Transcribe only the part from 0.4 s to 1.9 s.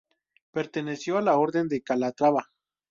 Perteneció a la orden de